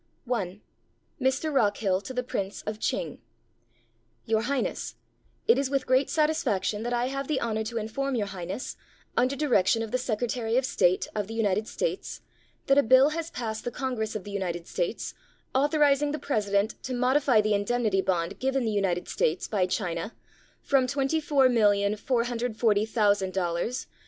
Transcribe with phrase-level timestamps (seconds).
[0.27, 0.61] ]I
[1.21, 1.53] MR.
[1.53, 3.19] ROCKHILL TO THE PRINCE OF CH'iNG
[4.25, 4.95] Your Highness:—
[5.47, 8.77] It is with great satisfaction that I have the honor to inform Your Highness,
[9.15, 12.21] under direction of the Secretary of State of the United States,
[12.65, 15.13] that a bill has passed the Congress of the United States
[15.53, 20.15] authorizing the President to modify the indemnity bond given the United States by China
[20.63, 21.27] from $24,440,000
[22.39, 23.85] to $13,655,492.